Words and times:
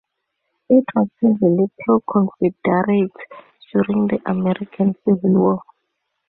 It 0.67 0.83
was 0.95 1.09
heavily 1.21 1.69
pro-Confederate 1.81 3.11
during 3.71 4.07
the 4.07 4.17
American 4.25 4.95
Civil 5.05 5.31
War. 5.33 5.61